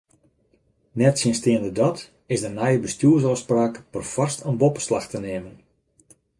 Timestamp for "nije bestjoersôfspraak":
2.59-3.73